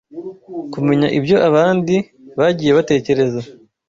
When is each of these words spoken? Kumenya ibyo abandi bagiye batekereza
Kumenya 0.73 1.07
ibyo 1.17 1.37
abandi 1.47 1.95
bagiye 2.39 2.71
batekereza 2.77 3.41